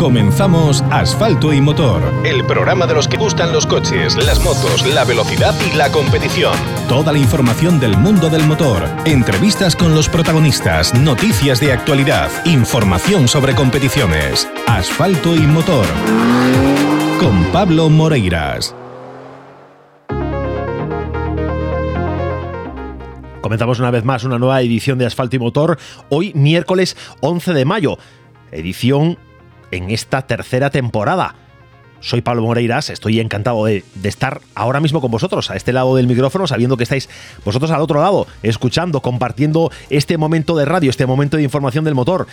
[0.00, 5.04] Comenzamos Asfalto y Motor, el programa de los que gustan los coches, las motos, la
[5.04, 6.54] velocidad y la competición.
[6.88, 13.28] Toda la información del mundo del motor, entrevistas con los protagonistas, noticias de actualidad, información
[13.28, 14.48] sobre competiciones.
[14.66, 15.84] Asfalto y Motor.
[17.18, 18.74] Con Pablo Moreiras.
[23.42, 25.78] Comenzamos una vez más una nueva edición de Asfalto y Motor,
[26.08, 27.98] hoy miércoles 11 de mayo,
[28.50, 29.18] edición
[29.70, 31.34] en esta tercera temporada.
[32.00, 36.06] Soy Pablo Moreiras, estoy encantado de, estar ahora mismo con vosotros, a este lado del
[36.06, 37.08] micrófono, sabiendo que estáis
[37.44, 41.94] vosotros al otro lado, escuchando, compartiendo este momento de radio, este momento de información del
[41.94, 42.26] motor.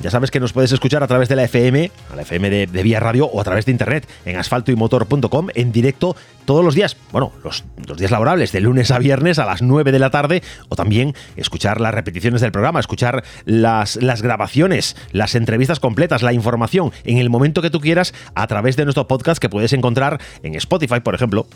[0.00, 2.82] Ya sabes que nos puedes escuchar a través de la FM, a la FM de,
[2.82, 7.32] Vía Radio o a través de internet en asfaltoymotor.com en directo todos los días, bueno,
[7.42, 7.64] los,
[7.96, 11.80] días laborables, de lunes a viernes a las 9 de la tarde o también escuchar
[11.80, 17.30] las repeticiones del programa, escuchar las, las grabaciones, las entrevistas completas, la información en el
[17.30, 21.14] momento que tú quieras a través de nuestro podcast que puedes encontrar en Spotify, por
[21.14, 21.46] ejemplo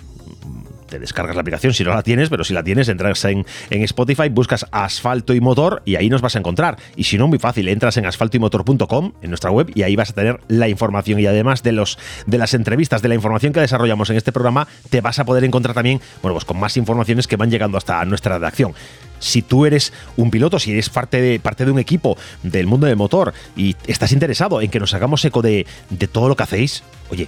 [0.89, 3.83] te descargas la aplicación si no la tienes, pero si la tienes, entras en, en,
[3.83, 6.79] Spotify, buscas asfalto y motor y ahí nos vas a encontrar.
[6.97, 10.15] Y si no, muy fácil, entras en asfaltoymotor.com, en nuestra web, y ahí vas a
[10.15, 11.21] tener la información.
[11.21, 14.67] Y además de, los, de las entrevistas, de la información que desarrollamos en este programa,
[14.91, 18.05] te vas a poder encontrar también, bueno, pues con más informaciones que van llegando hasta
[18.05, 18.75] nuestra redacción
[19.21, 22.87] si tú eres un piloto, si eres parte de, parte de un equipo del mundo
[22.87, 26.45] del motor y estás interesado en que nos hagamos eco de, de todo lo que
[26.45, 27.27] hacéis, oye,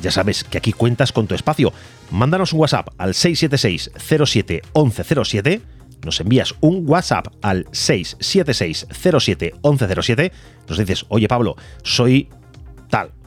[0.00, 1.72] ya sabes que aquí cuentas con tu espacio.
[2.10, 3.90] Mándanos un WhatsApp al 676
[4.26, 5.60] 07 1107
[6.04, 8.86] nos envías un WhatsApp al 676
[9.18, 10.32] 07 1107,
[10.68, 12.28] nos dices, oye Pablo, soy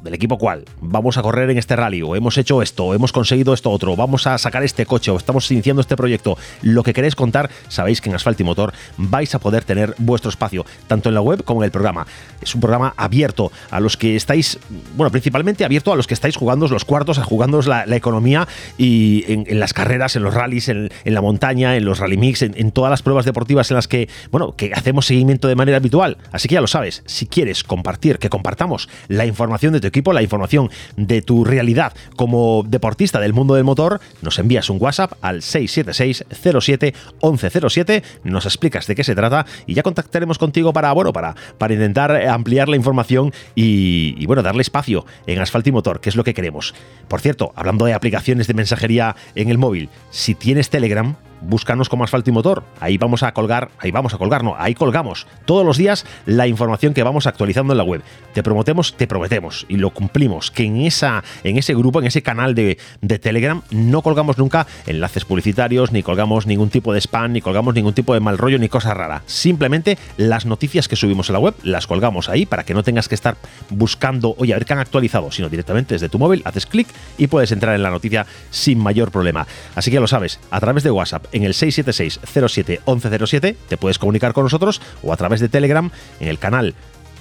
[0.04, 3.12] del equipo cual, vamos a correr en este rally, o hemos hecho esto, o hemos
[3.12, 6.94] conseguido esto otro, vamos a sacar este coche, o estamos iniciando este proyecto, lo que
[6.94, 11.10] queréis contar, sabéis que en Asfalto y Motor vais a poder tener vuestro espacio, tanto
[11.10, 12.06] en la web como en el programa.
[12.42, 14.60] Es un programa abierto a los que estáis,
[14.96, 18.48] bueno, principalmente abierto a los que estáis jugando los cuartos, a jugando la, economía
[18.78, 22.54] y en, las carreras, en los rallies, en, la montaña, en los rally mix, en,
[22.58, 26.18] en todas las pruebas deportivas en las que, bueno, que hacemos seguimiento de manera habitual.
[26.32, 30.14] Así que ya lo sabes, si quieres compartir, que compartamos la información de tu equipo,
[30.14, 35.14] la información de tu realidad como deportista del mundo del motor, nos envías un WhatsApp
[35.22, 36.26] al 676
[36.60, 41.36] 07 1107, nos explicas de qué se trata y ya contactaremos contigo para, bueno, para,
[41.58, 46.10] para intentar ampliar la información y, y bueno, darle espacio en Asfalto y Motor, que
[46.10, 46.74] es lo que queremos.
[47.08, 52.04] Por cierto, hablando de aplicaciones de mensajería en el móvil, si tienes Telegram, búscanos como
[52.04, 52.64] Asfalto y Motor.
[52.80, 56.48] Ahí vamos a colgar, ahí vamos a colgar, no, ahí colgamos todos los días la
[56.48, 58.02] información que vamos actualizando en la web.
[58.34, 62.22] Te prometemos, te prometemos y lo cumplimos que en esa en ese grupo, en ese
[62.22, 67.34] canal de, de Telegram no colgamos nunca enlaces publicitarios, ni colgamos ningún tipo de spam,
[67.34, 69.24] ni colgamos ningún tipo de mal rollo ni cosa rara.
[69.26, 73.08] Simplemente las noticias que subimos en la web las colgamos ahí para que no tengas
[73.08, 73.38] que estar
[73.70, 76.88] buscando, oye, a ver qué han actualizado, sino directamente desde tu móvil haces clic
[77.18, 79.48] y puedes entrar en la noticia sin mayor problema.
[79.76, 83.78] Así que ya lo sabes, a través de WhatsApp en el 676 07 1107 te
[83.78, 86.74] puedes comunicar con nosotros o a través de Telegram en el canal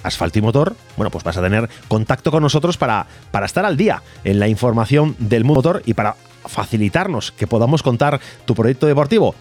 [0.03, 3.77] Asfalto y Motor, bueno, pues vas a tener contacto con nosotros para, para estar al
[3.77, 6.15] día en la información del motor y para
[6.45, 9.33] facilitarnos que podamos contar tu proyecto deportivo.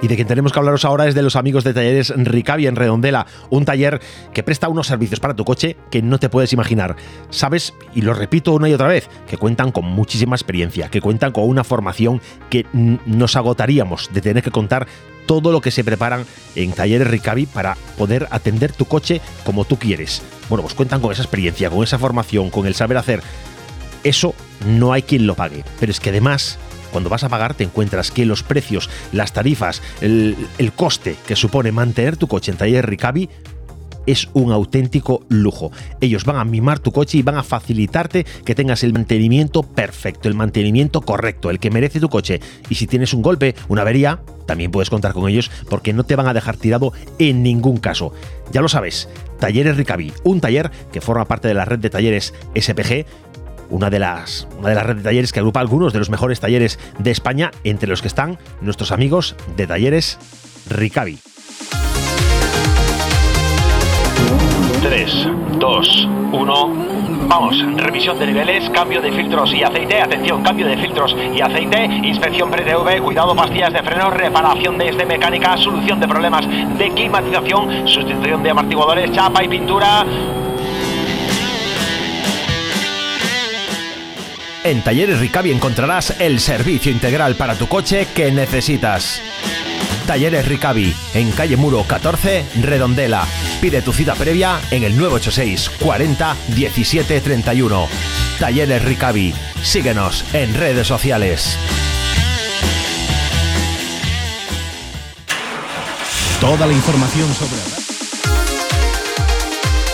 [0.00, 2.76] Y de quien tenemos que hablaros ahora es de los amigos de talleres Ricavi en
[2.76, 4.00] Redondela, un taller
[4.32, 6.94] que presta unos servicios para tu coche que no te puedes imaginar.
[7.30, 11.32] Sabes, y lo repito una y otra vez, que cuentan con muchísima experiencia, que cuentan
[11.32, 14.86] con una formación que nos agotaríamos de tener que contar
[15.26, 19.78] todo lo que se preparan en talleres Ricavi para poder atender tu coche como tú
[19.78, 20.22] quieres.
[20.48, 23.20] Bueno, pues cuentan con esa experiencia, con esa formación, con el saber hacer.
[24.04, 24.34] Eso
[24.66, 26.58] no hay quien lo pague, pero es que además
[26.92, 30.36] cuando vas a pagar te encuentras que los precios, las tarifas, el,
[30.76, 33.28] coste que supone mantener tu coche en taller Ricavi
[34.06, 35.70] es un auténtico lujo.
[36.00, 40.28] Ellos van a mimar tu coche y van a facilitarte que tengas el mantenimiento perfecto,
[40.28, 42.40] el mantenimiento correcto, el que merece tu coche.
[42.70, 46.16] Y si tienes un golpe, una avería, también puedes contar con ellos porque no te
[46.16, 48.14] van a dejar tirado en ningún caso.
[48.50, 52.34] Ya lo sabes, Talleres Ricavi, un taller que forma parte de la red de talleres
[52.54, 53.04] SPG
[53.70, 56.40] una de las una de las redes de talleres que agrupa algunos de los mejores
[56.40, 60.18] talleres de España, entre los que están nuestros amigos de Talleres
[60.68, 61.18] Ricavi.
[64.82, 65.28] 3,
[65.58, 66.98] 2, 1.
[67.28, 71.84] Vamos, revisión de niveles, cambio de filtros y aceite, atención, cambio de filtros y aceite,
[71.84, 76.46] inspección pre-TV, cuidado, pastillas de freno, reparación de este mecánica, solución de problemas
[76.78, 80.06] de climatización, sustitución de amortiguadores, chapa y pintura,
[84.68, 89.22] En Talleres Ricavi encontrarás el servicio integral para tu coche que necesitas.
[90.06, 93.26] Talleres Ricavi, en calle Muro 14, Redondela.
[93.62, 97.88] Pide tu cita previa en el 986 40 17 31.
[98.38, 99.32] Talleres Ricavi.
[99.62, 101.56] Síguenos en redes sociales.
[106.42, 107.56] Toda la información sobre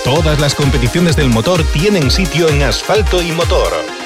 [0.02, 4.03] Todas las competiciones del motor tienen sitio en Asfalto y Motor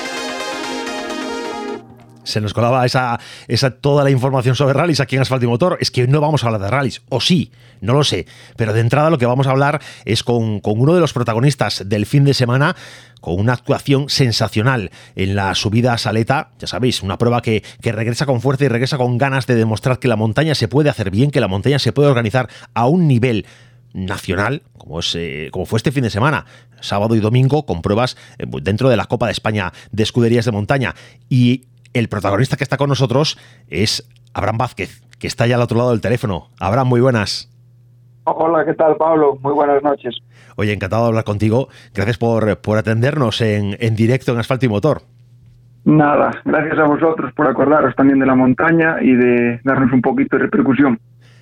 [2.28, 5.78] se nos colaba esa, esa toda la información sobre rallies aquí en Asfalto y Motor.
[5.80, 8.26] Es que no vamos a hablar de rallies, o sí, no lo sé.
[8.56, 12.06] Pero de entrada lo que vamos a hablar es con, uno de los protagonistas del
[12.06, 12.76] fin de semana,
[13.20, 16.50] con una actuación sensacional en la subida a Saleta.
[16.58, 19.98] Ya sabéis, una prueba que, que regresa con fuerza y regresa con ganas de demostrar
[19.98, 23.08] que la montaña se puede hacer bien, que la montaña se puede organizar a un
[23.08, 23.46] nivel
[23.94, 26.46] nacional, como, es, eh, como fue este fin de semana,
[26.80, 30.52] sábado y domingo, con pruebas eh, dentro de la Copa de España de Escuderías de
[30.52, 30.94] Montaña.
[31.28, 33.38] Y el protagonista que está con nosotros
[33.68, 36.48] es Abraham Vázquez, que está ya al otro lado del teléfono.
[36.58, 37.50] Abraham, muy buenas.
[38.24, 39.38] Hola, ¿qué tal, Pablo?
[39.42, 40.16] Muy buenas noches.
[40.56, 41.68] Oye, encantado de hablar contigo.
[41.94, 45.02] Gracias por, por atendernos en, en directo en Asfalto y Motor.
[45.84, 50.36] Nada, gracias a vosotros por acordaros también de la montaña y de darnos un poquito
[50.36, 51.00] de repercusión.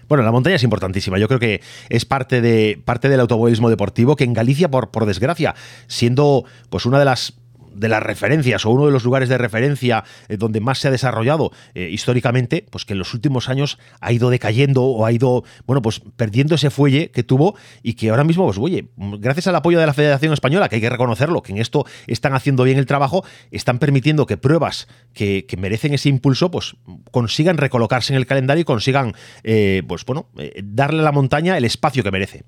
[0.08, 1.18] Bueno, la montaña es importantísima.
[1.18, 5.04] Yo creo que es parte de parte del automovilismo deportivo que en Galicia, por, por
[5.04, 5.56] desgracia,
[5.88, 7.32] siendo pues una de las
[7.76, 10.90] de las referencias o uno de los lugares de referencia eh, donde más se ha
[10.90, 15.44] desarrollado eh, históricamente, pues que en los últimos años ha ido decayendo o ha ido,
[15.66, 19.56] bueno, pues perdiendo ese fuelle que tuvo y que ahora mismo, pues oye, gracias al
[19.56, 22.78] apoyo de la Federación Española, que hay que reconocerlo, que en esto están haciendo bien
[22.78, 26.76] el trabajo, están permitiendo que pruebas que, merecen ese impulso, pues
[27.10, 30.28] consigan recolocarse en el calendario y consigan, eh, pues bueno,
[30.62, 32.44] darle a la montaña el espacio que merece.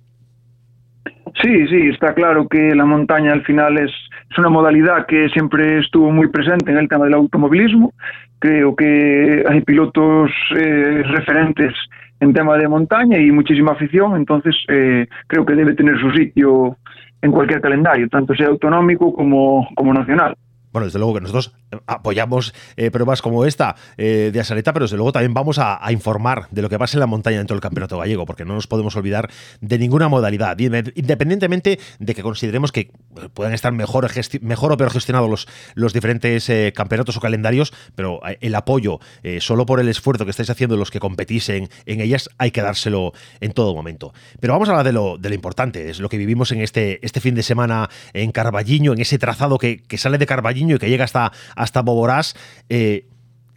[1.43, 3.91] Sí, sí, está claro que la montaña al final es,
[4.31, 7.93] es una modalidad que siempre estuvo muy presente en el tema del automovilismo.
[8.39, 11.75] Creo que hay pilotos eh, referentes
[12.21, 16.77] en tema de montaña y muchísima afición, entonces eh, creo que debe tener su sitio
[17.23, 20.37] en cualquier calendario, tanto sea autonómico como, como nacional.
[20.73, 21.53] Bueno, desde luego que nosotros
[21.87, 26.49] apoyamos eh, pruebas como esta eh, de Asaleta, pero desde luego también vamos a, informar
[26.51, 28.95] de lo que pasa en la montaña dentro del campeonato gallego, porque no nos podemos
[28.97, 29.31] olvidar
[29.61, 32.91] de ninguna modalidad, independientemente de que consideremos que
[33.33, 34.09] puedan estar mejor,
[34.43, 39.01] mejor o peor gestionados los, los diferentes eh, campeonatos o calendarios, pero el apoyo,
[39.41, 43.13] solo por el esfuerzo que estáis haciendo los que competís en, ellas, hay que dárselo
[43.41, 44.13] en todo momento.
[44.41, 47.05] Pero vamos a hablar de lo, de lo importante, es lo que vivimos en este,
[47.05, 50.79] este fin de semana en Carballiño, en ese trazado que, que sale de Carballiño y
[50.79, 52.35] que llega hasta hasta Boborás.
[52.69, 53.07] Eh,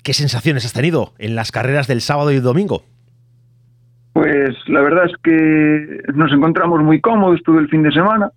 [0.03, 2.83] ¿Qué sensaciones has tenido en las carreras del sábado y el domingo?
[4.13, 8.29] Pues la verdad es que nos encontramos muy cómodos todo el fin de semana,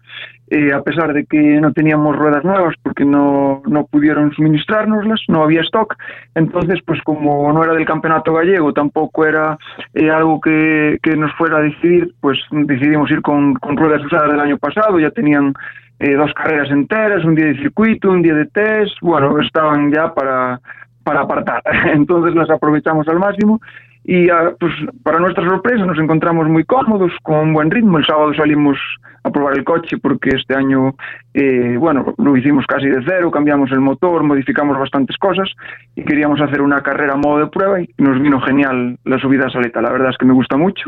[0.49, 5.43] eh, a pesar de que no teníamos ruedas nuevas porque no, no pudieron suministrárnoslas, no
[5.43, 5.97] había stock.
[6.37, 9.59] Entonces, pues como no era del campeonato gallego, tampoco era
[9.95, 14.31] eh, algo que, que, nos fuera a decidir, pues decidimos ir con, con ruedas usadas
[14.31, 15.55] del año pasado, ya tenían
[15.99, 20.13] eh, dos carreras enteras, un día de circuito, un día de test, bueno, estaban ya
[20.13, 20.61] para,
[21.03, 21.63] para apartar.
[21.93, 23.61] Entonces las aprovechamos al máximo
[24.05, 27.99] y ah, pues para nuestra sorpresa nos encontramos muy cómodos, con un buen ritmo.
[27.99, 28.77] El sábado salimos
[29.23, 30.95] a probar el coche porque este año,
[31.33, 35.49] eh, bueno, lo hicimos casi de cero, cambiamos el motor, modificamos bastantes cosas
[35.97, 39.47] y queríamos hacer una carrera a modo de prueba y nos vino genial la subida
[39.47, 39.81] a Saleta.
[39.81, 40.85] La verdad es que me gusta mucho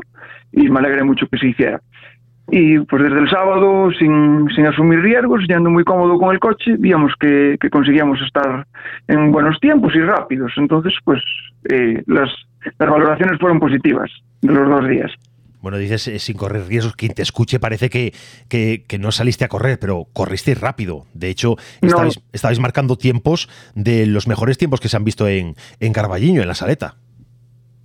[0.52, 1.81] y me alegré mucho que se hiciera.
[2.49, 6.76] Y pues desde el sábado, sin, sin asumir riesgos, yendo muy cómodo con el coche,
[6.79, 8.67] víamos que, que conseguíamos estar
[9.09, 10.53] en buenos tiempos y rápidos.
[10.57, 11.21] Entonces, pues
[11.69, 12.31] eh, las,
[12.79, 14.11] las valoraciones fueron positivas
[14.43, 15.11] de los dos días.
[15.61, 18.15] Bueno, dices eh, sin correr riesgos, quien te escuche parece que,
[18.49, 21.07] que, que, no saliste a correr, pero corriste rápido.
[21.12, 25.57] De hecho, estabais, estabais, marcando tiempos de los mejores tiempos que se han visto en,
[25.81, 26.95] en Carballiño, en la Saleta.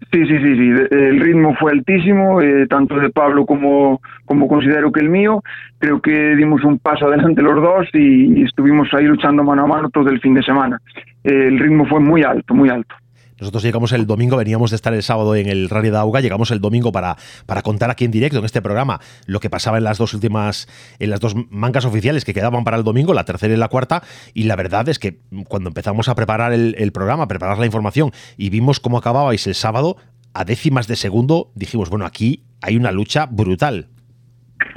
[0.10, 0.72] Sí, sí, sí, sí.
[0.92, 5.44] El ritmo fue altísimo, eh, tanto de Pablo como, como considero que el mío.
[5.78, 9.90] Creo que dimos un paso adelante los dos y, estuvimos ahí luchando mano a mano
[9.90, 10.82] todo el fin de semana.
[11.24, 12.96] el ritmo fue muy alto, muy alto.
[13.42, 16.52] Nosotros llegamos el domingo, veníamos de estar el sábado en el Rally de Auga, llegamos
[16.52, 17.18] el domingo para,
[17.48, 20.68] para contar aquí en directo, en este programa, lo que pasaba en las dos últimas,
[21.00, 24.04] en las dos mangas oficiales que quedaban para el domingo, la tercera y la cuarta,
[24.36, 27.66] y la verdad es que cuando empezamos a preparar el, el programa, a preparar la
[27.66, 29.98] información, y vimos cómo acababais el sábado,
[30.36, 33.88] a décimas de segundo, dijimos, bueno, aquí hay una lucha brutal.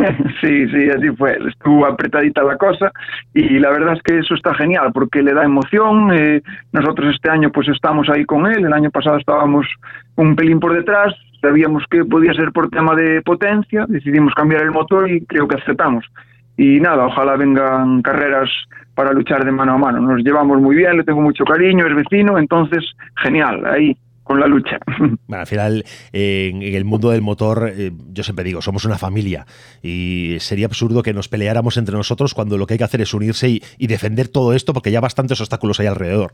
[0.41, 1.39] Sí, sí, así fue.
[1.49, 2.93] Estuvo apretadita la cosa
[3.33, 6.13] y la verdad es que eso está genial porque le da emoción.
[6.13, 6.43] Eh,
[6.73, 8.65] nosotros este año pues estamos ahí con él.
[8.65, 9.67] El año pasado estábamos
[10.17, 11.15] un pelín por detrás.
[11.41, 13.87] Sabíamos que podía ser por tema de potencia.
[13.89, 16.05] Decidimos cambiar el motor y creo que aceptamos.
[16.57, 18.49] y nada, ojalá vengan carreras
[18.95, 20.01] para luchar de mano a mano.
[20.01, 22.85] Nos llevamos muy bien, le tengo mucho cariño, es vecino, entonces
[23.17, 24.79] genial, ahí con la lucha.
[25.27, 29.47] Bueno, al final, en, el mundo del motor, eh, yo siempre digo, somos una familia
[29.83, 33.15] y sería absurdo que nos peleáramos entre nosotros cuando lo que hay que hacer es
[33.15, 36.33] unirse y, defender todo esto porque ya bastantes obstáculos hay alrededor.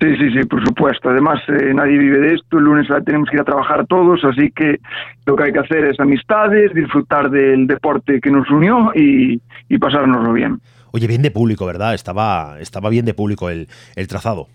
[0.00, 1.10] Sí, sí, sí, por supuesto.
[1.10, 2.58] Además, eh, nadie vive de esto.
[2.58, 4.78] El lunes tenemos que ir a trabajar todos, así que
[5.26, 9.78] lo que hay que hacer es amistades, disfrutar del deporte que nos unió y, y
[9.78, 10.60] pasárnoslo bien.
[10.92, 11.94] Oye, bien de público, ¿verdad?
[11.94, 14.48] Estaba, estaba bien de público el, el trazado.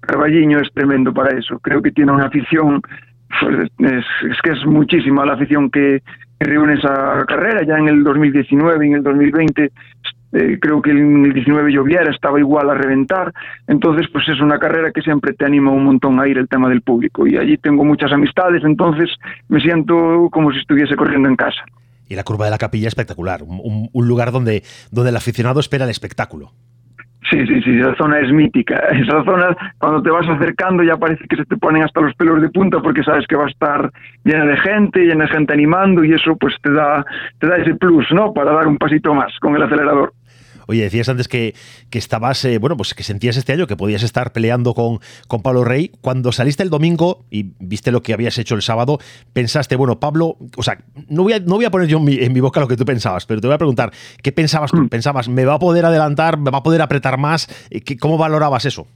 [0.00, 1.58] Carballiño es tremendo para eso.
[1.58, 2.80] Creo que tiene una afición,
[3.78, 4.04] es,
[4.42, 6.02] que es muchísima la afición que,
[6.40, 7.62] reúne esa carrera.
[7.64, 9.72] Ya en el 2019 y en el 2020
[10.32, 13.32] eh, creo que en el 19 lloviera, estaba igual a reventar.
[13.66, 16.68] Entonces, pues es una carrera que siempre te anima un montón a ir el tema
[16.68, 17.26] del público.
[17.26, 19.10] Y allí tengo muchas amistades, entonces
[19.48, 21.62] me siento como si estuviese corriendo en casa.
[22.08, 25.84] Y la curva de la capilla espectacular, un, un lugar donde, donde el aficionado espera
[25.84, 26.52] el espectáculo.
[27.30, 28.76] Sí, sí, sí, esa zona es mítica.
[28.90, 32.40] Esa zona, cuando te vas acercando, ya parece que se te ponen hasta los pelos
[32.40, 33.90] de punta porque sabes que va a estar
[34.24, 37.04] llena de gente, llena de gente animando y eso pues te da,
[37.38, 38.32] te da ese plus, ¿no?
[38.32, 40.12] Para dar un pasito más con el acelerador.
[40.68, 41.54] Oye, decías antes que,
[41.88, 45.40] que estabas, eh, bueno, pues que sentías este año que podías estar peleando con, con
[45.40, 45.90] Pablo Rey.
[46.02, 48.98] Cuando saliste el domingo y viste lo que habías hecho el sábado,
[49.32, 52.18] pensaste, bueno, Pablo, o sea, no voy a, no voy a poner yo en mi,
[52.18, 54.82] en mi boca lo que tú pensabas, pero te voy a preguntar, ¿qué pensabas tú?
[54.82, 54.88] Mm.
[54.90, 57.48] ¿Pensabas, me va a poder adelantar, me va a poder apretar más?
[57.98, 58.86] ¿Cómo valorabas eso?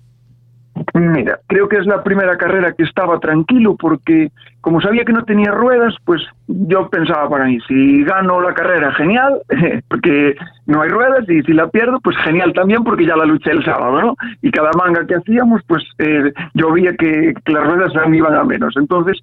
[0.95, 4.31] Mira, creo que es la primera carrera que estaba tranquilo porque
[4.61, 8.93] como sabía que no tenía ruedas, pues yo pensaba para mí, si gano la carrera,
[8.93, 9.41] genial,
[9.89, 13.51] porque no hay ruedas, y si la pierdo, pues genial también porque ya la luché
[13.51, 14.17] el sábado, ¿no?
[14.43, 18.45] Y cada manga que hacíamos, pues eh, yo veía que, las ruedas me iban a
[18.45, 18.75] menos.
[18.77, 19.19] Entonces,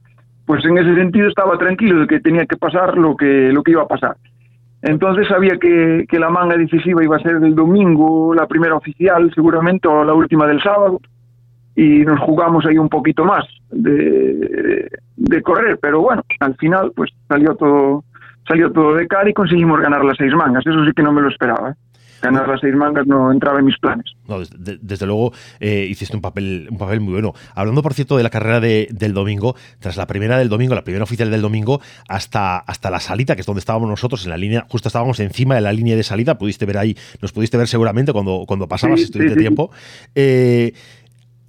[0.45, 3.71] pues en ese sentido estaba tranquilo de que tenía que pasar lo que, lo que
[3.71, 4.15] iba a pasar.
[4.81, 9.31] Entonces sabía que, que la manga decisiva iba a ser el domingo, la primera oficial
[9.35, 10.99] seguramente, o la última del sábado
[11.79, 17.09] y nos jugamos ahí un poquito más de, de, correr, pero bueno, al final pues
[17.29, 18.03] salió todo
[18.45, 21.21] salió todo de cara y conseguimos ganar las seis mangas, eso sí que no me
[21.21, 21.69] lo esperaba.
[21.69, 21.73] ¿eh?
[22.21, 24.11] Ganar las seis mangas no entraba en mis planes.
[24.27, 25.31] No, desde, luego
[25.61, 27.33] eh, hiciste un papel, un papel muy bueno.
[27.55, 30.83] Hablando, por cierto, de la carrera de, del domingo, tras la primera del domingo, la
[30.83, 34.37] primera oficial del domingo, hasta, hasta la salida, que es donde estábamos nosotros, en la
[34.37, 37.69] línea, justo estábamos encima de la línea de salida, pudiste ver ahí, nos pudiste ver
[37.69, 39.71] seguramente cuando, cuando pasabas, sí, estuviste tiempo.
[40.13, 40.73] Eh,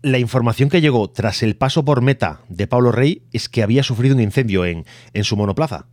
[0.03, 3.83] la información que llegó tras el paso por meta de Pablo Rey es que había
[3.83, 5.87] sufrido un incendio en, en su monoplaza.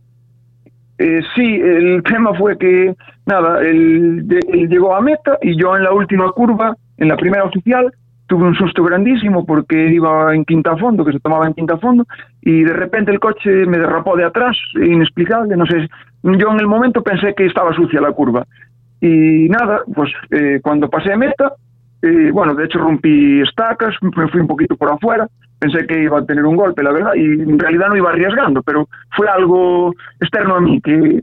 [0.98, 4.26] Eh, sí, el tema fue que, nada, él,
[4.68, 7.92] llegó a meta y yo en la última curva, en la primera oficial,
[8.26, 12.04] tuve un susto grandísimo porque iba en quinta fondo, que se tomaba en quinta fondo,
[12.42, 15.88] y de repente el coche me derrapó de atrás, inexplicable, no sé.
[16.24, 18.44] Yo en el momento pensé que estaba sucia la curva.
[19.00, 21.52] Y nada, pues eh, cuando pasé meta,
[22.02, 25.28] y bueno, de hecho rompí estacas, me fui un poquito por afuera,
[25.58, 28.62] pensé que iba a tener un golpe, la verdad, y en realidad no iba arriesgando,
[28.62, 31.22] pero fue algo externo a mí que,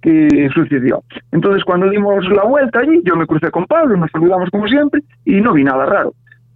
[0.00, 1.02] que sucedió.
[1.32, 5.02] Entonces, cuando dimos la vuelta allí, yo me crucé con Pablo, nos saludamos como siempre,
[5.24, 6.14] y no vi nada raro.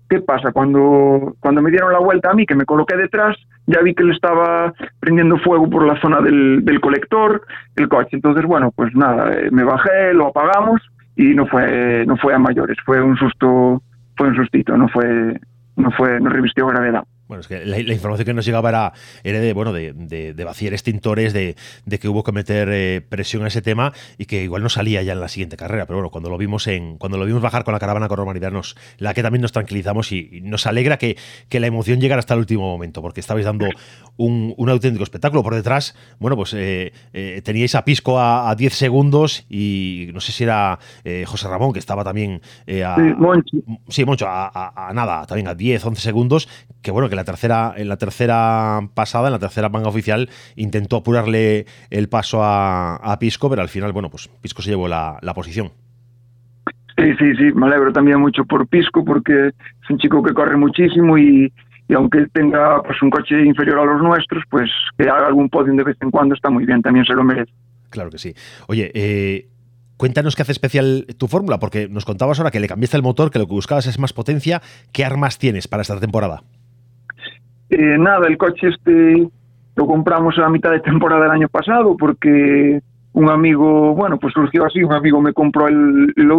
[0.08, 0.52] ¿Qué pasa?
[0.52, 4.04] Cuando, cuando me dieron la vuelta a mí, que me coloqué detrás, ya vi que
[4.04, 7.42] le estaba prendiendo fuego por la zona del, del colector,
[7.74, 8.10] el coche.
[8.12, 10.80] Entonces, bueno, pues nada, eh, me bajé, lo apagamos
[11.16, 13.82] y no fue no fue a mayores, fue un susto,
[14.16, 15.40] fue un sustito, no fue
[15.76, 17.04] no fue no revistió gravedad.
[17.28, 18.92] Bueno, es que la, información que nos llegaba era,
[19.24, 23.42] era de, bueno, de, de, vaciar extintores, de, de, que hubo que meter eh, presión
[23.44, 25.86] a ese tema y que igual no salía ya en la siguiente carrera.
[25.86, 28.52] Pero bueno, cuando lo vimos en, cuando lo vimos bajar con la caravana con normalidad,
[28.52, 31.16] nos, la que también nos tranquilizamos y, nos alegra que,
[31.48, 33.66] que, la emoción llegara hasta el último momento, porque estabais dando
[34.16, 35.42] un, un auténtico espectáculo.
[35.42, 40.30] Por detrás, bueno, pues eh, eh, teníais a Pisco a, 10 segundos y no sé
[40.30, 40.78] si era
[41.26, 42.40] José Ramón, que estaba también
[42.84, 43.56] a, sí, Moncho,
[43.88, 46.48] sí, Moncho a, a, nada, también a 10, 11 segundos,
[46.80, 50.96] que bueno, que la tercera, en la tercera pasada, en la tercera manga oficial, intentó
[50.96, 55.70] apurarle el paso a, Pisco, pero al final, bueno, pues Pisco se llevó la, posición.
[56.98, 60.56] Sí, sí, sí, me alegro también mucho por Pisco porque es un chico que corre
[60.56, 61.52] muchísimo y,
[61.94, 65.84] aunque tenga pues un coche inferior a los nuestros, pues que haga algún podium de
[65.84, 67.52] vez en cuando está muy bien, también se lo merece.
[67.90, 68.34] Claro que sí.
[68.66, 69.48] Oye, eh,
[69.96, 73.30] Cuéntanos qué hace especial tu fórmula, porque nos contabas ahora que le cambiaste el motor,
[73.30, 74.60] que lo que buscabas es más potencia.
[74.92, 76.42] ¿Qué armas tienes para esta temporada?
[77.70, 79.28] Eh, nada, el coche este
[79.74, 82.80] lo compramos a mitad de temporada del año pasado porque
[83.12, 86.30] un amigo, bueno, pues surgió así, un amigo me compró el, el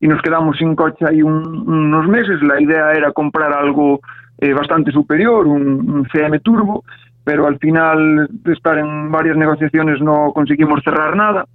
[0.00, 2.42] y nos quedamos sin coche ahí unos meses.
[2.42, 4.00] La idea era comprar algo
[4.38, 6.84] eh, bastante superior, un, CM Turbo,
[7.24, 11.46] pero al final de estar en varias negociaciones no conseguimos cerrar nada.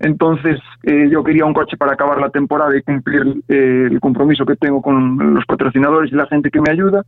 [0.00, 4.56] Entonces eh, yo quería un coche para acabar la temporada y cumplir el compromiso que
[4.56, 7.04] tengo con los patrocinadores y la gente que me ayuda.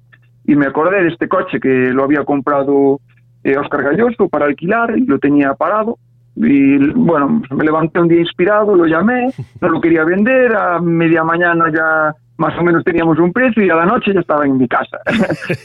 [0.46, 3.00] Y me acordé de este coche que lo había comprado
[3.42, 5.98] eh, Oscar Galloso para alquilar y lo tenía parado.
[6.36, 11.24] Y bueno, me levanté un día inspirado, lo llamé, no lo quería vender, a media
[11.24, 14.58] mañana ya más o menos teníamos un precio y a la noche ya estaba en
[14.58, 14.98] mi casa.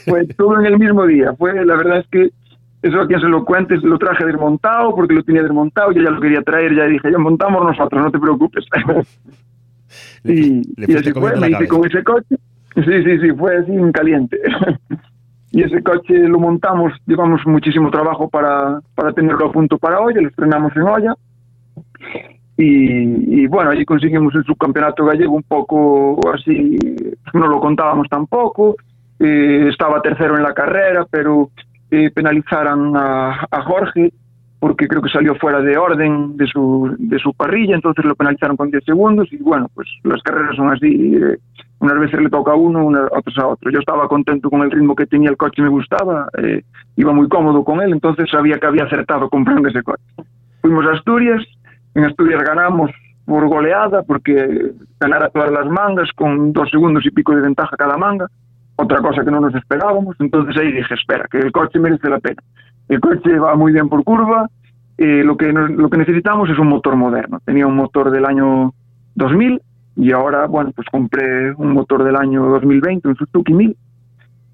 [0.06, 1.34] fue todo en el mismo día.
[1.34, 2.30] Fue, la verdad es que
[2.82, 6.10] eso a quien se lo cuentes, lo traje desmontado porque lo tenía desmontado, yo ya
[6.10, 8.64] lo quería traer, ya dije, ya montamos nosotros, no te preocupes.
[10.24, 12.36] y, y así fue, me hice con ese coche.
[12.74, 14.38] Sí, sí, sí, fue así en caliente.
[15.52, 20.14] y ese coche lo montamos, llevamos muchísimo trabajo para, para tenerlo a punto para hoy,
[20.14, 21.14] lo estrenamos en olla.
[22.56, 26.78] Y, bueno, allí conseguimos el subcampeonato gallego un poco así,
[27.32, 28.76] no lo contábamos tampoco.
[29.18, 31.50] Eh, estaba tercero en la carrera, pero
[31.90, 34.12] eh, penalizaran a, a, Jorge
[34.62, 38.56] porque creo que salió fuera de orden de su, de su parrilla, entonces lo penalizaron
[38.56, 41.36] con 10 segundos y bueno, pues las carreras son así, eh,
[41.82, 43.68] unas veces le toca a uno, unas otras a otro.
[43.72, 46.62] Yo estaba contento con el ritmo que tenía el coche, me gustaba, eh,
[46.94, 50.04] iba muy cómodo con él, entonces sabía que había acertado comprando ese coche.
[50.60, 51.42] Fuimos a Asturias,
[51.96, 52.92] en Asturias ganamos
[53.24, 54.70] por goleada, porque
[55.00, 58.28] ganara todas las mangas con dos segundos y pico de ventaja cada manga,
[58.76, 60.14] otra cosa que no nos esperábamos.
[60.20, 62.40] Entonces ahí dije, espera, que el coche merece la pena.
[62.88, 64.48] El coche va muy bien por curva,
[64.98, 67.40] eh, lo, que, lo que necesitamos es un motor moderno.
[67.44, 68.72] Tenía un motor del año
[69.16, 69.60] 2000
[69.96, 73.76] y ahora, bueno, pues compré un motor del año 2020, un Suzuki 1000,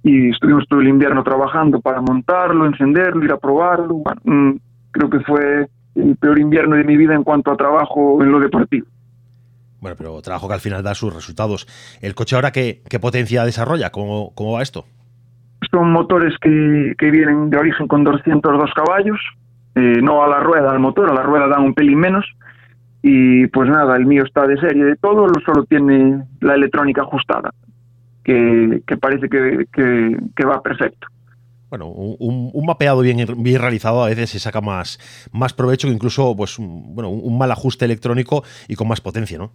[0.03, 3.95] y estuvimos todo el invierno trabajando para montarlo, encenderlo, ir a probarlo.
[3.95, 4.57] Bueno, mm,
[4.91, 8.41] creo que fue el peor invierno de mi vida en cuanto a trabajo en lo
[8.41, 8.87] deportivo.
[9.81, 11.67] Bueno, pero trabajo que al final da sus resultados.
[12.01, 13.91] ¿El coche ahora qué, qué potencia desarrolla?
[13.91, 14.87] ¿Cómo, ¿Cómo va esto?
[15.71, 19.19] Son motores que, que vienen de origen con 202 caballos,
[19.75, 22.25] eh, no a la rueda, al motor, a la rueda dan un pelín menos.
[23.03, 27.53] Y pues nada, el mío está de serie de todo, solo tiene la electrónica ajustada,
[28.25, 31.07] que, que parece que, que, va perfecto
[31.71, 34.99] bueno, un, un, mapeado bien, bien realizado a veces se saca más,
[35.33, 39.37] más provecho que incluso pues, un, bueno, un mal ajuste electrónico y con más potencia,
[39.37, 39.53] ¿no?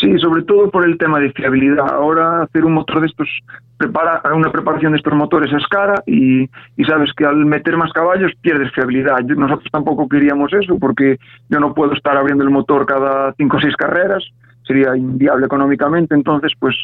[0.00, 1.88] Sí, sobre todo por el tema de fiabilidad.
[1.88, 3.28] Ahora hacer un motor de estos,
[3.76, 6.42] prepara, una preparación de estos motores es cara y,
[6.76, 9.20] y sabes que al meter más caballos pierdes fiabilidad.
[9.20, 13.60] Nosotros tampoco queríamos eso porque yo no puedo estar abriendo el motor cada cinco o
[13.60, 14.24] seis carreras,
[14.66, 16.14] sería inviable económicamente.
[16.14, 16.74] Entonces, pues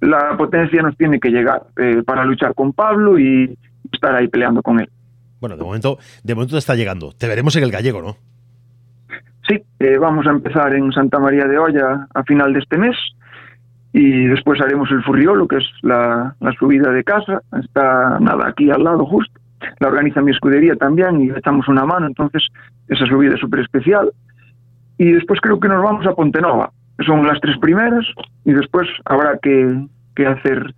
[0.00, 3.56] la potencia nos tiene que llegar eh, para luchar con Pablo y,
[3.92, 4.88] estar ahí peleando con él.
[5.40, 7.12] Bueno, de momento, de momento está llegando.
[7.12, 8.16] Te veremos en el gallego, ¿no?
[9.50, 12.96] Sí, eh, vamos a empezar en Santa María de Olla a final de este mes
[13.92, 17.42] y después haremos el Furriolo, que es la, subida de casa.
[17.60, 19.40] Está nada aquí al lado justo.
[19.80, 22.46] La organiza mi escudería también y le echamos una mano, entonces
[22.86, 24.12] esa subida es súper especial.
[24.98, 26.70] Y después creo que nos vamos a Pontenova.
[27.04, 28.06] Son las tres primeras
[28.44, 29.88] y después habrá que,
[30.24, 30.74] hacer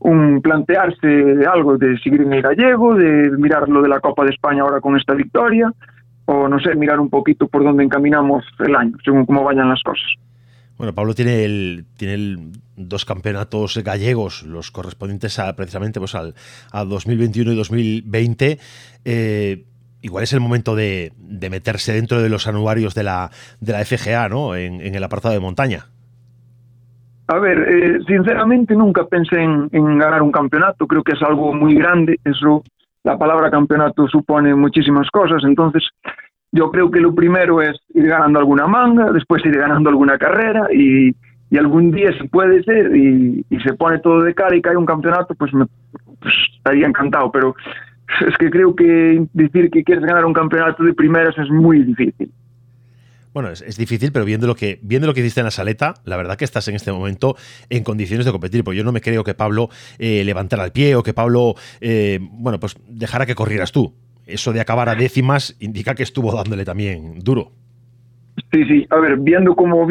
[0.00, 4.30] un plantearse algo de seguir en el gallego, de mirar lo de la Copa de
[4.30, 5.70] España ahora con esta victoria,
[6.32, 9.82] o no sé, mirar un poquito por dónde encaminamos el año, según cómo vayan las
[9.82, 10.06] cosas.
[10.76, 16.34] Bueno, Pablo tiene el, tiene el, dos campeonatos gallegos, los correspondientes a, precisamente pues al,
[16.72, 18.58] a 2021 y 2020.
[19.04, 19.64] Eh,
[20.00, 23.84] igual es el momento de, de, meterse dentro de los anuarios de la, de la
[23.84, 24.54] FGA, ¿no?
[24.54, 25.86] En, en el apartado de montaña.
[27.30, 31.76] A ver, eh, sinceramente nunca pensé en, ganar un campeonato, creo que es algo muy
[31.76, 32.64] grande, eso,
[33.04, 35.84] la palabra campeonato supone muchísimas cosas, entonces
[36.52, 40.68] yo creo que lo primero es ir ganando alguna manga, después ir ganando alguna carrera
[40.72, 41.14] y,
[41.56, 45.34] algún día si puede ser y, se pone todo de cara y cae un campeonato,
[45.34, 45.66] pues me
[46.20, 47.54] pues estaría encantado, pero
[48.26, 52.30] es que creo que decir que quieres ganar un campeonato de primeras es muy difícil.
[53.32, 56.16] Bueno, es, difícil, pero viendo lo que viendo lo que hiciste en la saleta, la
[56.16, 57.36] verdad que estás en este momento
[57.68, 58.64] en condiciones de competir.
[58.64, 62.18] Porque yo no me creo que Pablo eh, levantara el pie o que Pablo, eh,
[62.20, 63.94] bueno, pues dejara que corrieras tú.
[64.30, 67.52] Eso de acabar a décimas indica que estuvo dándole también duro.
[68.52, 68.86] Sí, sí.
[68.90, 69.90] A ver, viendo cómo,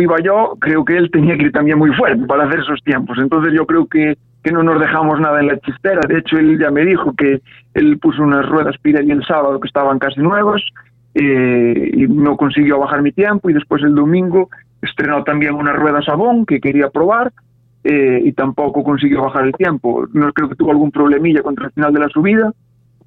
[0.00, 3.18] iba yo, creo que él tenía que ir también muy fuerte para hacer esos tiempos.
[3.18, 6.00] Entonces yo creo que, que no nos dejamos nada en la chistera.
[6.08, 7.40] De hecho, él ya me dijo que
[7.74, 10.62] él puso unas ruedas Pirelli el sábado que estaban casi nuevas
[11.14, 14.48] eh, y no consiguió bajar mi tiempo y después el domingo
[14.80, 17.32] estrenó también una rueda Sabón que quería probar
[17.82, 20.06] eh, y tampoco consiguió bajar el tiempo.
[20.12, 22.52] No creo que tuvo algún problemilla contra el final de la subida,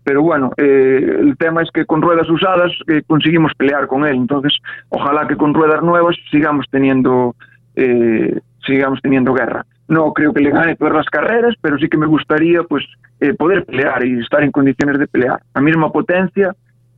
[0.04, 2.72] pero bueno, eh, el tema es que con ruedas usadas
[3.08, 4.16] conseguimos pelear con él.
[4.16, 4.54] Entonces,
[4.90, 7.36] ojalá que con ruedas nuevas sigamos teniendo
[8.68, 9.66] sigamos teniendo guerra.
[9.88, 12.86] No creo que le gane todas las carreras, pero sí que me gustaría pues
[13.40, 15.42] poder pelear y estar en condiciones de pelear.
[15.56, 16.54] A misma potencia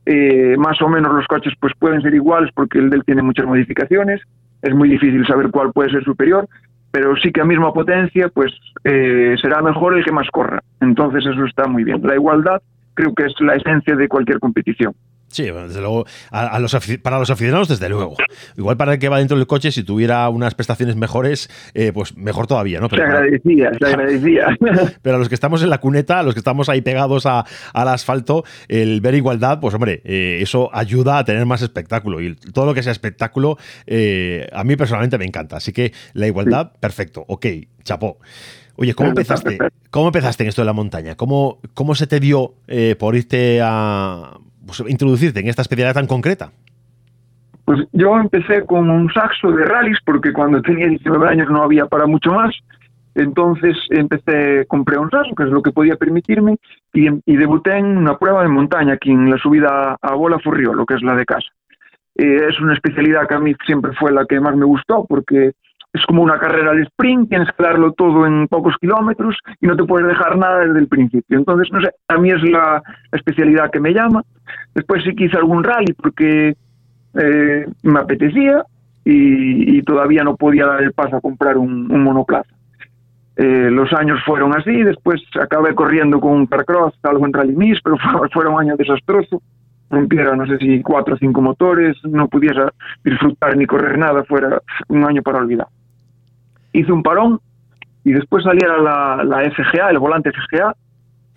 [0.08, 3.44] eh, más o menos los coches pues pueden ser iguales porque el del tiene muchas
[3.44, 4.22] modificaciones,
[4.62, 6.48] es muy difícil saber cuál puede ser superior,
[6.92, 8.52] pero sí que a misma potencia pues
[8.84, 10.62] eh, será mejor el que más corra.
[10.80, 12.00] Entonces eso está muy bien.
[12.04, 12.62] La igualdad
[12.96, 14.92] creo que es la esencia de cualquier competición.
[15.28, 18.16] Sí, desde luego, a, los para los aficionados, desde luego.
[18.56, 22.16] Igual para el que va dentro del coche, si tuviera unas prestaciones mejores, eh, pues
[22.16, 22.88] mejor todavía, ¿no?
[22.88, 24.46] Pero, se agradecía, se agradecía.
[25.02, 27.44] Pero a los que estamos en la cuneta, a los que estamos ahí pegados a,
[27.74, 32.20] al asfalto, el ver igualdad, pues hombre, eh, eso ayuda a tener más espectáculo.
[32.22, 35.56] Y todo lo que sea espectáculo, eh, a mí personalmente me encanta.
[35.56, 37.46] Así que la igualdad, perfecto, ok,
[37.82, 38.18] chapó.
[38.76, 39.58] Oye, ¿cómo empezaste?
[39.90, 41.14] ¿Cómo empezaste en esto de la montaña?
[41.16, 42.54] ¿Cómo, cómo se te dio
[42.98, 46.52] por irte a pues, introducirte en esta especialidad tan concreta?
[47.64, 51.86] Pues yo empecé con un saxo de rallies porque cuando tenía 19 años no había
[51.86, 52.54] para mucho más.
[53.16, 56.58] Entonces empecé, compré un saxo, que es lo que podía permitirme,
[56.92, 60.94] y, debuté en una prueba de montaña aquí en la subida a Bola lo que
[60.94, 61.48] es la de casa.
[62.14, 65.52] Eh, es una especialidad que a mí siempre fue la que más me gustó porque
[65.96, 69.76] es como una carrera de sprint, tienes que darlo todo en pocos kilómetros y no
[69.76, 71.38] te puedes dejar nada desde el principio.
[71.38, 72.82] Entonces, no sé, a mí es la,
[73.12, 74.22] especialidad que me llama.
[74.74, 76.54] Después sí que hice algún rally porque
[77.14, 78.64] eh, me apetecía
[79.04, 82.50] y, todavía no podía dar el paso a comprar un, monoplaza.
[83.36, 87.78] Eh, los años fueron así, después acabé corriendo con un Carcross, algo en Rally Miss,
[87.84, 87.96] pero
[88.32, 89.40] fueron años desastrosos
[89.88, 92.72] rompiera, no sé si cuatro o cinco motores, no pudiera
[93.04, 95.68] disfrutar ni correr nada, fuera un año para olvidar
[96.72, 97.40] hice un parón
[98.04, 100.74] y después saliera la, la FGA, el volante FGA,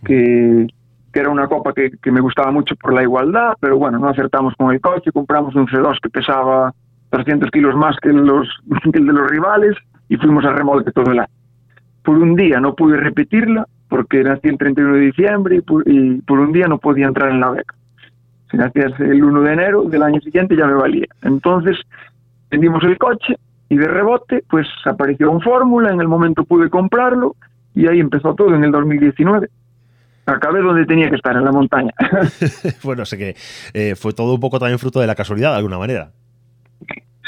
[0.06, 0.68] que,
[1.12, 4.10] que era una copa que, que, me gustaba mucho por la igualdad, pero bueno, no
[4.10, 6.74] acertamos con el coche, compramos un C2 que pesaba
[7.10, 8.48] 300 kilos más que, los,
[8.94, 9.76] que el de los rivales
[10.10, 11.34] y fuimos a remolque todo el año.
[12.04, 16.22] Por un día no pude repetirla porque nací el 31 de diciembre y por, y
[16.22, 17.76] por un día no podía entrar en la beca.
[18.52, 21.08] Si nacías el 1 de enero del año siguiente ya me valía.
[21.22, 21.78] Entonces
[22.50, 23.36] vendimos el coche
[23.70, 27.36] y de rebote, pues apareció un fórmula, en el momento pude comprarlo
[27.76, 29.48] y ahí empezó todo en el 2019.
[30.26, 31.92] Acabé donde tenía que estar, en la montaña.
[32.84, 33.36] bueno, sé que
[33.74, 36.12] eh, fue todo un poco también fruto de la casualidad, de alguna manera.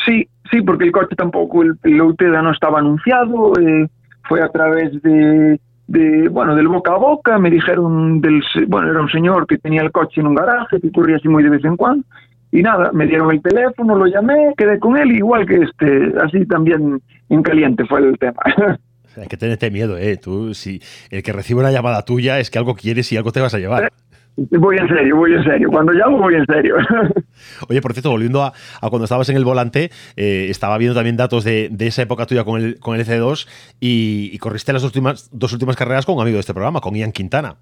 [0.05, 3.87] Sí, sí, porque el coche tampoco, el, el no estaba anunciado, eh,
[4.27, 9.01] fue a través de, de, bueno, del boca a boca, me dijeron del, bueno, era
[9.01, 11.63] un señor que tenía el coche en un garaje, que corría así muy de vez
[11.65, 12.03] en cuando,
[12.51, 16.45] y nada, me dieron el teléfono, lo llamé, quedé con él, igual que este, así
[16.45, 18.41] también en caliente fue el tema.
[19.17, 20.17] Hay que tenerte miedo, ¿eh?
[20.17, 23.41] Tú, si el que recibe una llamada tuya es que algo quieres y algo te
[23.41, 23.91] vas a llevar.
[24.37, 25.69] Voy en serio, voy en serio.
[25.69, 26.75] Cuando llamo, voy en serio.
[27.67, 28.53] Oye, por cierto, volviendo a,
[28.89, 32.61] cuando estabas en el volante, eh, estaba viendo también datos de, esa época tuya con
[32.61, 33.47] el, con el C2
[33.81, 36.95] y, corriste las dos últimas, dos últimas carreras con un amigo de este programa, con
[36.95, 37.55] Ian Quintana.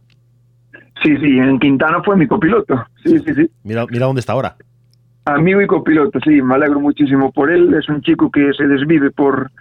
[1.03, 2.85] Sí, sí, en Quintana fue mi copiloto.
[3.03, 3.49] Sí, sí, sí.
[3.63, 4.55] Mira, mira dónde está ahora.
[5.25, 7.73] Amigo y copiloto, sí, me alegro muchísimo por él.
[7.73, 9.51] Es un chico que se desvive por,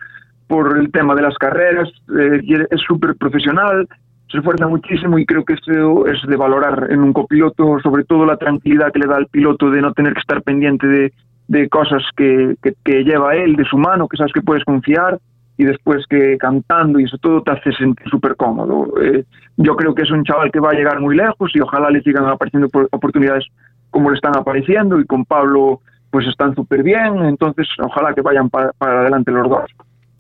[0.46, 2.40] por el tema de las carreras, eh,
[2.70, 3.86] es súper profesional,
[4.30, 8.26] se esfuerza muchísimo y creo que eso es de valorar en un copiloto, sobre todo
[8.26, 11.12] la tranquilidad que le da al piloto de no tener que estar pendiente de,
[11.48, 15.18] de cosas que, que, lleva él, de su mano, que sabes que puedes confiar
[15.56, 18.92] y después que cantando y eso todo te hace sentir súper cómodo.
[19.02, 19.24] Eh,
[19.56, 22.02] yo creo que es un chaval que va a llegar muy lejos y ojalá le
[22.02, 23.46] sigan apareciendo oportunidades
[23.90, 28.48] como le están apareciendo y con Pablo pues están súper bien, entonces ojalá que vayan
[28.48, 29.70] para, adelante los dos.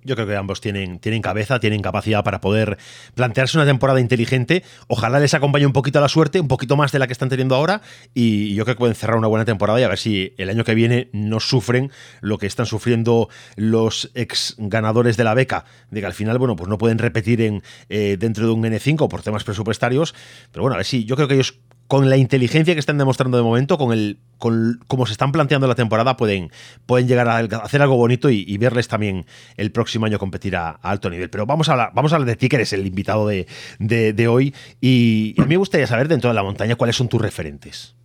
[0.04, 2.78] Yo creo que ambos tienen, tienen cabeza, tienen capacidad para poder
[3.14, 4.62] plantearse una temporada inteligente.
[4.86, 7.54] Ojalá les acompañe un poquito la suerte, un poquito más de la que están teniendo
[7.54, 7.82] ahora.
[8.14, 10.64] Y yo creo que pueden cerrar una buena temporada y a ver si el año
[10.64, 15.64] que viene no sufren lo que están sufriendo los ex ganadores de la beca.
[15.90, 19.08] De que al final, bueno, pues no pueden repetir en, eh, dentro de un N5
[19.08, 20.14] por temas presupuestarios.
[20.52, 23.38] Pero bueno, a ver si yo creo que ellos con la inteligencia que están demostrando
[23.38, 26.50] de momento, con el con cómo se están planteando la temporada, pueden,
[26.86, 29.24] pueden llegar a hacer algo bonito y, verles también
[29.56, 31.28] el próximo año competir a, alto nivel.
[31.28, 33.46] Pero vamos a hablar, vamos a hablar de ti, que eres el invitado de,
[33.80, 34.54] de, hoy.
[34.80, 37.96] Y a mí me gustaría saber, dentro de la montaña, cuáles son tus referentes.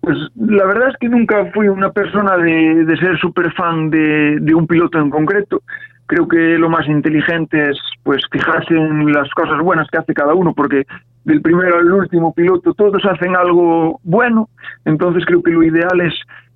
[0.00, 4.38] Pues la verdad es que nunca fui una persona de, de ser súper fan de,
[4.40, 5.62] de, un piloto en concreto.
[6.10, 10.34] Creo que lo más inteligente es pues fijarse en las cosas buenas que hace cada
[10.34, 10.84] uno, porque
[11.24, 14.48] del primero al último piloto, todos hacen algo bueno,
[14.84, 16.12] entonces creo que lo ideal es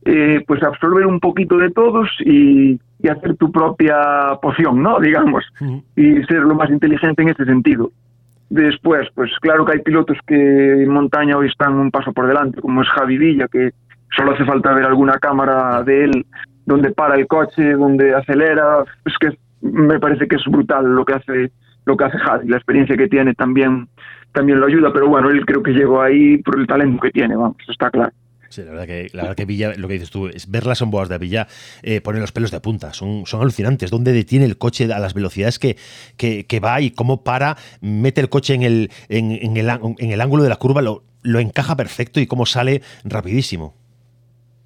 [0.06, 3.96] eh, pues absorber un poquito de todos y, hacer tu propia
[4.42, 4.98] poción, ¿no?
[5.08, 5.44] Digamos,
[5.94, 7.92] y ser lo más inteligente en este sentido.
[8.50, 12.60] Después, pues claro que hay pilotos que en montaña hoy están un paso por delante,
[12.60, 13.70] como es Javi Villa, que
[14.16, 16.26] solo hace falta ver alguna cámara de él
[16.66, 21.14] donde para el coche, donde acelera, es que me parece que es brutal lo que
[21.14, 21.52] hace
[21.86, 23.88] lo que hace Javi, la experiencia que tiene también,
[24.32, 27.36] también lo ayuda, pero bueno, él creo que llegó ahí por el talento que tiene,
[27.36, 28.12] vamos, está claro.
[28.48, 30.80] Sí, la verdad que, la verdad que Villa, lo que dices tú, es ver las
[30.82, 31.48] boas de Villa
[31.82, 32.92] eh, pone los pelos de punta.
[32.92, 33.90] Son, son alucinantes.
[33.90, 35.76] Dónde detiene el coche a las velocidades que,
[36.16, 40.20] que, va y cómo para, mete el coche en el, en, en el, en el
[40.20, 43.74] ángulo de la curva, lo, lo encaja perfecto y cómo sale rapidísimo.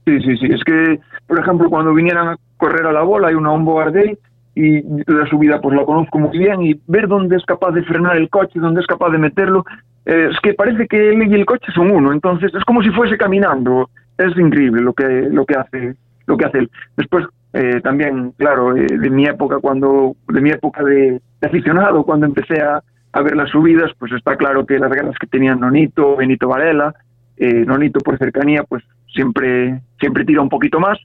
[0.07, 0.47] Sí, sí, sí.
[0.53, 4.19] Es que, por ejemplo, cuando vinieran a correr a la bola, hay una onboard day
[4.55, 8.17] y la subida pues la conozco muy bien y ver dónde es capaz de frenar
[8.17, 9.65] el coche, dónde es capaz de meterlo,
[10.05, 12.91] eh, es que parece que él y el coche son uno, entonces es como si
[12.91, 15.95] fuese caminando, es increíble lo que lo que hace
[16.27, 16.71] lo que hace él.
[16.97, 22.27] Después eh, también, claro, eh, de mi época cuando de mi época de, aficionado, cuando
[22.27, 26.17] empecé a, a, ver las subidas, pues está claro que las guerras que tenían Nonito,
[26.17, 26.95] Benito Varela,
[27.39, 30.99] Nonito por cercanía, pues siempre siempre tira un poquito más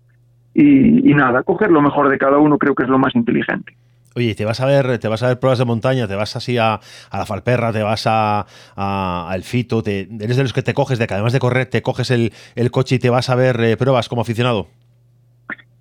[0.54, 3.74] y, y nada, coger lo mejor de cada uno creo que es lo más inteligente.
[4.16, 6.58] Oye, te vas a ver, te vas a ver pruebas de montaña, te vas así
[6.58, 10.76] a, a la Falperra, te vas a, al Fito, te, eres de los que te
[10.76, 13.36] coges, de que además de correr, te coges el, el coche y te vas a
[13.36, 14.68] ver eh, pruebas como aficionado.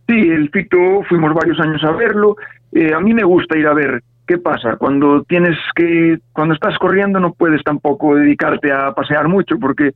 [0.09, 2.37] Sí, el Fito fuimos varios años a verlo.
[2.73, 4.77] Eh, a mí me gusta ir a ver ¿Qué pasa?
[4.77, 9.93] Cuando tienes que, cuando estás corriendo no puedes tampoco dedicarte a pasear mucho porque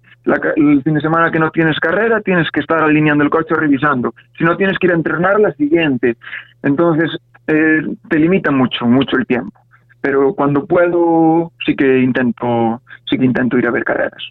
[0.57, 4.13] el fin de semana que no tienes carrera tienes que estar alineando el coche revisando.
[4.37, 6.19] Si no tienes que ir a entrenar la siguiente.
[6.63, 9.59] Entonces eh, te limita mucho, mucho el tiempo.
[10.03, 14.23] Pero cuando puedo sí que intento, sí que intento ir a ver carreras.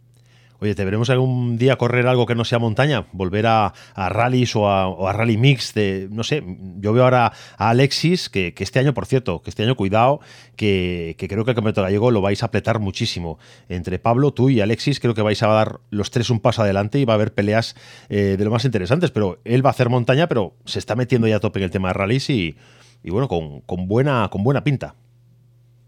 [0.65, 3.05] Oye, ¿te veremos algún día correr algo que no sea montaña?
[3.11, 5.75] ¿Volver a, a rallies o a, rally mix?
[5.75, 6.43] De, no sé,
[6.79, 10.21] yo veo ahora a Alexis, que, este año, por cierto, que este año, cuidado,
[10.55, 13.37] que, creo que el campeonato gallego lo vais a apretar muchísimo.
[13.69, 16.97] Entre Pablo, tú y Alexis, creo que vais a dar los tres un paso adelante
[16.97, 17.75] y va a haber peleas
[18.09, 19.11] eh, de lo más interesantes.
[19.11, 21.69] Pero él va a hacer montaña, pero se está metiendo ya a tope en el
[21.69, 22.57] tema de rallies y,
[23.03, 24.95] bueno, con, con, buena, con buena pinta.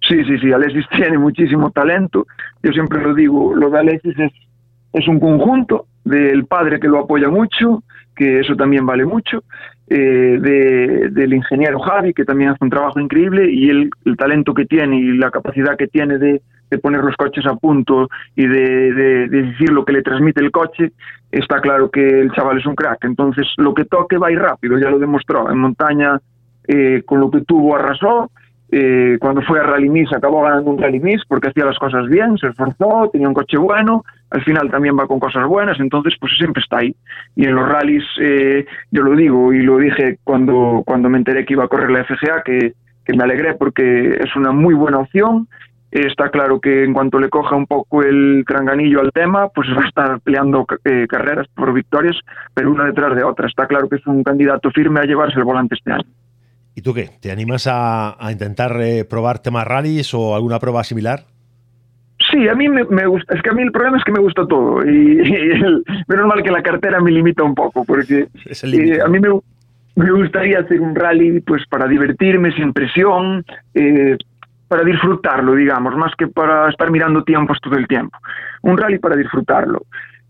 [0.08, 2.28] Sí, sí, sí, Alexis tiene muchísimo talento.
[2.62, 4.32] Yo siempre lo digo, lo de Alexis es
[4.94, 7.84] es un conjunto del padre que lo apoya mucho,
[8.16, 9.44] que eso también vale mucho,
[9.90, 10.38] eh,
[11.12, 15.18] del ingeniero Javi, que también hace un trabajo increíble, y el, talento que tiene y
[15.18, 16.42] la capacidad que tiene de,
[16.82, 20.92] poner los coches a punto y de, decir lo que le transmite el coche,
[21.32, 23.06] está claro que el chaval es un crack.
[23.06, 25.50] Entonces, lo que toque va a ir rápido, ya lo demostró.
[25.50, 26.20] En montaña,
[26.68, 28.32] eh, con lo que tuvo, arrasó.
[28.70, 32.06] Eh, cuando fue a Rally Miss acabó ganando un Rally Miss porque hacía las cosas
[32.08, 36.16] bien, se esforzó, tenía un coche bueno, al final también va con cosas buenas, entonces
[36.20, 36.94] pues siempre está ahí.
[37.36, 41.46] Y en los rallies, eh, yo lo digo y lo dije cuando, cuando me enteré
[41.46, 42.74] que iba a correr la FGA, que,
[43.16, 45.48] me alegré porque es una muy buena opción.
[45.92, 49.84] está claro que en cuanto le coja un poco el tranganillo al tema, pues va
[49.84, 52.18] a estar peleando eh, carreras por victorias,
[52.54, 53.48] pero una detrás de otra.
[53.48, 56.10] Está claro que es un candidato firme a llevarse el volante este año.
[56.78, 57.10] ¿Y tú qué?
[57.20, 61.22] ¿Te animas a, intentar eh, probar temas rallies o alguna prueba similar?
[62.30, 63.34] Sí, a mí me, gusta.
[63.34, 64.86] Es que a mí el problema es que me gusta todo.
[64.86, 65.18] Y,
[66.08, 69.30] menos mal que la cartera me limita un poco, porque eh, a mí me,
[69.96, 74.16] me, gustaría hacer un rally pues para divertirme, sin presión, eh,
[74.68, 78.20] para disfrutarlo, digamos, más que para estar mirando tiempos todo el tiempo.
[78.62, 79.82] Un rally para disfrutarlo.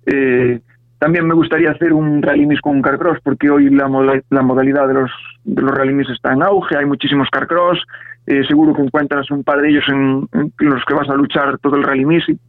[0.05, 0.62] Eh,
[0.99, 3.88] también me gustaría hacer un rally con un carcross, porque hoy la,
[4.29, 5.12] la modalidad de los,
[5.43, 7.83] de los rally está en auge, hay muchísimos carcross,
[8.25, 11.77] eh, seguro que encuentras un par de ellos en, los que vas a luchar todo
[11.77, 12.05] el rally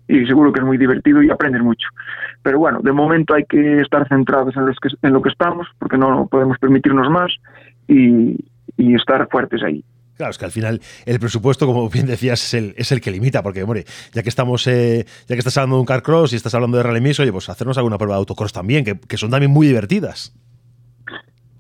[0.08, 1.88] y, seguro que es muy divertido y aprendes mucho.
[2.42, 5.68] Pero bueno, de momento hay que estar centrados en, los que, en lo que estamos,
[5.78, 7.32] porque no podemos permitirnos más
[7.86, 8.36] y,
[8.76, 9.84] y estar fuertes ahí.
[10.18, 13.12] Claro, es que al final el presupuesto, como bien decías, es el, es el que
[13.12, 16.32] limita, porque, hombre, ya que estamos, eh, ya que estás hablando de un car cross
[16.32, 19.30] y estás hablando de rally oye, pues hacernos alguna prueba de autocross también, que, son
[19.30, 20.34] también muy divertidas.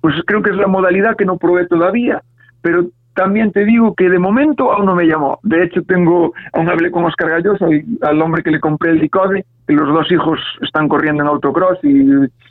[0.00, 2.20] Pues creo que es la modalidad que no probé todavía,
[2.60, 5.38] pero también te digo que de momento aún no me llamó.
[5.44, 7.68] De hecho, tengo, aún hablé con Oscar Galloso,
[8.02, 11.78] al hombre que le compré el Dicode, que los dos hijos están corriendo en autocross
[11.84, 12.06] y,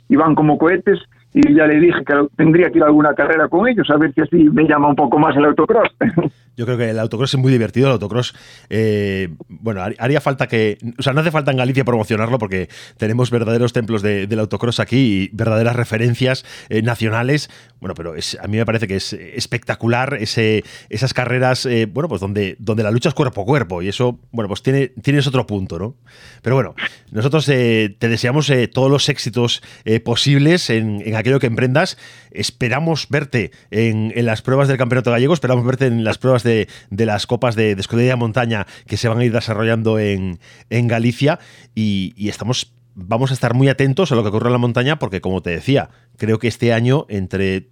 [0.08, 1.00] y van como cohetes,
[1.34, 4.12] y ya le dije que tendría que ir a alguna carrera con ellos, a ver
[4.14, 5.88] si así me llama un poco más el autocross.
[6.56, 8.34] Yo creo que el autocross es muy divertido, el autocross,
[8.68, 13.30] eh, bueno, haría falta que, o sea, no hace falta en Galicia promocionarlo porque tenemos
[13.30, 18.56] verdaderos templos del autocross aquí y verdaderas referencias eh, nacionales, bueno, pero es, a mí
[18.56, 23.10] me parece que es espectacular ese, esas carreras, eh, bueno, pues donde, donde la lucha
[23.10, 25.94] es cuerpo a cuerpo y eso, bueno, pues tiene, tienes otro punto, ¿no?
[26.42, 26.74] Pero bueno,
[27.12, 29.62] nosotros te deseamos todos los éxitos
[30.04, 31.98] posibles en, en aquello que emprendas.
[32.30, 37.26] Esperamos verte en, las pruebas del Campeonato Gallego, esperamos verte en las pruebas de, las
[37.26, 40.38] copas de, de escudería montaña que se van a ir desarrollando en,
[40.70, 41.38] Galicia
[41.74, 45.20] y, estamos vamos a estar muy atentos a lo que ocurre en la montaña porque,
[45.20, 47.68] como te decía, creo que este año entre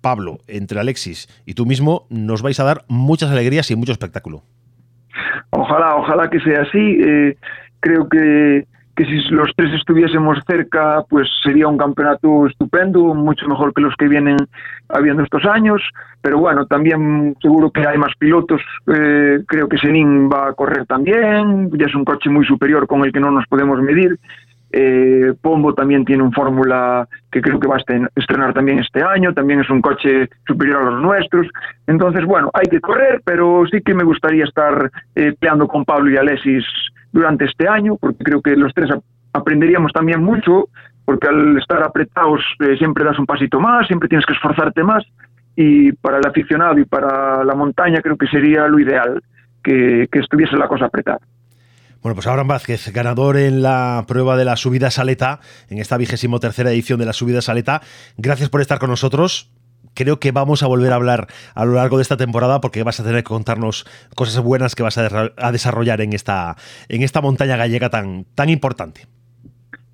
[0.00, 4.42] Pablo, entre Alexis y tú mismo nos vais a dar muchas alegrías y mucho espectáculo.
[5.50, 6.98] Ojalá, ojalá que sea así.
[7.04, 7.36] Eh,
[7.80, 8.66] creo que,
[9.00, 13.94] que si los tres estuviésemos cerca, pues sería un campeonato estupendo, mucho mejor que los
[13.96, 14.36] que vienen
[14.90, 15.80] habiendo estos años.
[16.20, 18.60] Pero bueno, también seguro que hay más pilotos.
[18.94, 21.70] Eh, creo que Senin va a correr también.
[21.78, 24.18] Ya es un coche muy superior con el que no nos podemos medir.
[24.70, 29.32] Eh, Pombo también tiene un fórmula que creo que va a estrenar también este año,
[29.32, 31.46] también es un coche superior a los nuestros.
[31.86, 36.10] Entonces, bueno, hay que correr, pero sí que me gustaría estar eh, peleando con Pablo
[36.10, 36.66] y Alexis
[37.12, 38.90] durante este año, porque creo que los tres
[39.32, 40.68] aprenderíamos también mucho,
[41.04, 45.04] porque al estar apretados eh, siempre das un pasito más, siempre tienes que esforzarte más,
[45.56, 49.22] y para el aficionado y para la montaña creo que sería lo ideal,
[49.62, 51.20] que, que estuviese la cosa apretada.
[52.02, 56.40] Bueno, pues Abraham Vázquez, ganador en la prueba de la subida saleta, en esta vigésimo
[56.40, 57.82] tercera edición de la subida saleta.
[58.16, 59.50] Gracias por estar con nosotros.
[59.94, 63.00] Creo que vamos a volver a hablar a lo largo de esta temporada porque vas
[63.00, 66.56] a tener que contarnos cosas buenas que vas a, desarrollar en esta,
[66.88, 69.06] en esta montaña gallega tan, tan importante.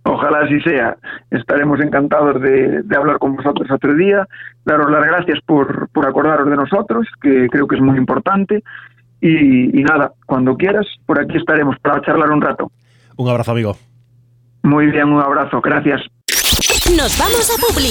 [0.04, 0.96] Ojalá así sea.
[1.30, 4.26] Estaremos encantados de, hablar con vosotros otro día.
[4.64, 8.62] Daros las gracias por, por acordaros de nosotros, que creo que es muy importante.
[9.20, 12.70] Y, nada, cuando quieras, por aquí estaremos para charlar un rato.
[13.16, 13.76] Un abrazo, amigo.
[14.62, 16.02] Muy bien, un abrazo, gracias.
[16.96, 17.90] Nos vamos a Publi.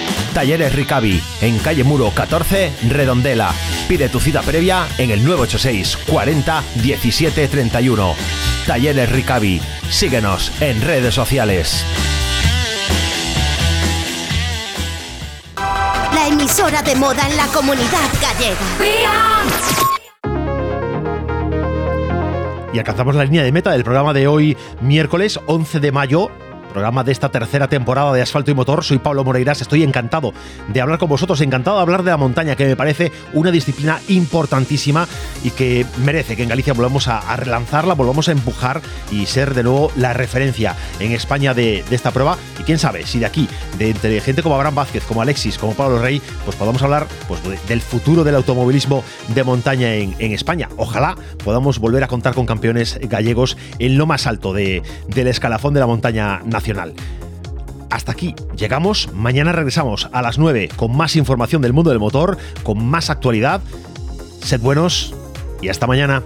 [0.33, 3.53] Talleres Ricavi, en calle Muro 14, Redondela.
[3.87, 8.15] Pide tu cita previa en el 986 40 17 31.
[8.65, 9.61] Talleres Ricavi.
[9.89, 11.85] Síguenos en redes sociales.
[16.13, 18.55] La emisora de moda en la comunidad gallega.
[22.73, 26.31] Y alcanzamos la línea de meta del programa de hoy, miércoles 11 de mayo
[26.71, 28.83] programa de esta tercera temporada de Asfalto y Motor.
[28.83, 30.33] Soy Pablo Moreiras, estoy encantado
[30.69, 33.99] de hablar con vosotros, encantado de hablar de la montaña, que me parece una disciplina
[34.07, 35.07] importantísima
[35.43, 38.81] y que merece que en Galicia volvamos a, relanzarla, volvamos a empujar
[39.11, 42.37] y ser de nuevo la referencia en España de, esta prueba.
[42.59, 45.73] Y quién sabe, si de aquí, de entre gente como Abraham Vázquez, como Alexis, como
[45.73, 49.03] Pablo Rey, pues podamos hablar pues, del futuro del automovilismo
[49.33, 50.69] de montaña en, España.
[50.77, 54.81] Ojalá podamos volver a contar con campeones gallegos en lo más alto del
[55.27, 56.60] escalafón de la montaña nacional
[57.89, 62.37] hasta aquí llegamos, mañana regresamos a las 9 con más información del mundo del motor,
[62.63, 63.61] con más actualidad.
[64.43, 65.13] Sed buenos
[65.61, 66.23] y hasta mañana.